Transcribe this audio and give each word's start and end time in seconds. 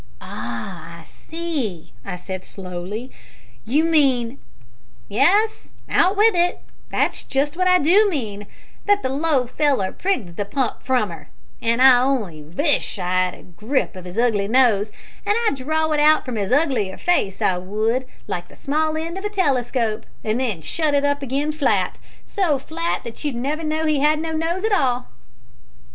"Ah, 0.19 1.01
I 1.01 1.05
see," 1.05 1.93
said 2.17 2.41
I 2.41 2.43
slowly, 2.43 3.11
"you 3.65 3.83
mean" 3.83 4.39
"Yes, 5.07 5.73
out 5.87 6.17
with 6.17 6.33
it, 6.33 6.61
that's 6.89 7.23
just 7.23 7.55
wot 7.55 7.67
I 7.67 7.77
do 7.77 8.09
mean 8.09 8.47
that 8.87 9.03
the 9.03 9.09
low 9.09 9.45
feller 9.45 9.91
prigged 9.91 10.37
the 10.37 10.45
pup 10.45 10.81
from 10.81 11.11
her, 11.11 11.29
an' 11.61 11.81
I 11.81 11.99
on'y 11.99 12.41
vish 12.41 12.97
as 12.97 13.03
I 13.03 13.11
'ad 13.11 13.33
a 13.35 13.43
grip 13.43 13.95
of 13.95 14.05
his 14.05 14.17
ugly 14.17 14.47
nose, 14.47 14.91
and 15.23 15.37
I'd 15.45 15.55
draw 15.57 15.91
it 15.91 15.99
out 15.99 16.25
from 16.25 16.35
his 16.35 16.51
uglier 16.51 16.97
face, 16.97 17.39
I 17.39 17.59
would, 17.59 18.07
like 18.25 18.47
the 18.47 18.55
small 18.55 18.97
end 18.97 19.19
of 19.19 19.23
a 19.23 19.29
telescope, 19.29 20.07
and 20.23 20.39
then 20.39 20.63
shut 20.63 20.95
it 20.95 21.05
up 21.05 21.19
flat 21.19 21.25
again 21.25 21.93
so 22.25 22.57
flat 22.57 23.03
that 23.03 23.23
you'd 23.23 23.35
never 23.35 23.63
know 23.63 23.85
he'd 23.85 23.99
had 23.99 24.17
no 24.17 24.31
nose 24.31 24.63
at 24.65 24.71
all!" 24.71 25.09